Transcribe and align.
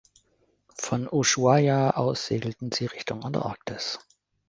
Von 0.79 1.07
Ushuaia 1.07 1.91
aus 1.91 2.25
segelten 2.25 2.71
sie 2.71 2.85
in 2.85 2.89
Richtung 2.89 3.23
Antarktis. 3.23 3.99